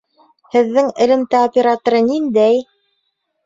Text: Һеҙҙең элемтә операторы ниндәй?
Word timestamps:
Һеҙҙең 0.55 0.89
элемтә 1.05 1.43
операторы 1.49 2.03
ниндәй? 2.11 2.69